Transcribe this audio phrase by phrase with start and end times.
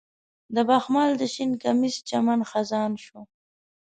[0.55, 3.19] د بخمل د شین کمیس چمن خزان شو